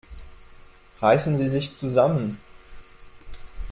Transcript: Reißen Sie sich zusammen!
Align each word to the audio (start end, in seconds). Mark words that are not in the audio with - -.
Reißen 1.01 1.37
Sie 1.37 1.45
sich 1.45 1.77
zusammen! 1.77 2.39